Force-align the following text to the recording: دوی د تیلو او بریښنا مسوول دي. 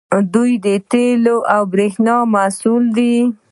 دوی 0.33 0.51
د 0.65 0.67
تیلو 0.91 1.37
او 1.55 1.61
بریښنا 1.73 2.15
مسوول 2.33 2.85
دي. 2.97 3.15